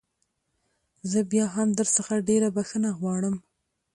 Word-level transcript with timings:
زه 1.11 1.19
بيا 1.31 1.45
هم 1.55 1.69
درڅخه 1.79 2.15
ډېره 2.29 2.49
بخښنه 2.55 2.89
غواړم. 2.99 3.35